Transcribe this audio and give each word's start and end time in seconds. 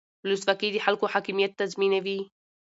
ولسواکي 0.23 0.67
د 0.71 0.77
خلکو 0.85 1.05
حاکمیت 1.13 1.51
تضمینوي 1.59 2.19